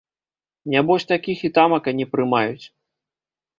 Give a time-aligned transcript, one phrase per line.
[0.75, 2.65] Нябось такіх і тамака не прымаюць.